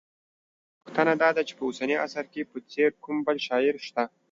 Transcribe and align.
پوښتنه 0.81 1.13
دا 1.21 1.29
ده 1.35 1.41
چې 1.47 1.53
په 1.57 1.63
اوسني 1.67 1.95
عصر 2.05 2.25
کې 2.33 2.49
په 2.51 2.57
څېر 2.71 2.89
کوم 3.03 3.17
بل 3.25 3.37
شاعر 3.47 3.75
شته 3.87 4.03